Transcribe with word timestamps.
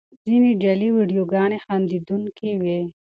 ځینې 0.25 0.51
جعلي 0.61 0.89
ویډیوګانې 0.95 1.57
خندوونکې 1.65 2.51
وي. 2.61 2.79